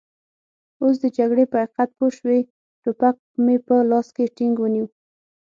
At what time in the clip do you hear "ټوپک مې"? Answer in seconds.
2.81-3.55